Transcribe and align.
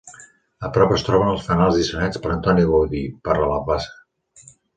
A 0.69 0.69
prop 0.77 0.93
es 0.95 1.03
troben 1.09 1.29
els 1.33 1.45
fanals 1.49 1.77
dissenyats 1.81 2.23
per 2.25 2.33
Antoni 2.37 2.65
Gaudí 2.71 3.03
per 3.29 3.37
a 3.37 3.45
la 3.53 3.61
plaça. 3.71 4.51